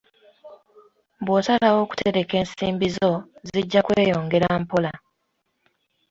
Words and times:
Bw'osalawo 1.25 1.77
okutereka 1.85 2.33
ensimbi 2.41 2.87
zo, 2.97 3.11
zijja 3.49 3.81
kweyongera 3.85 4.47
mpola. 4.61 4.91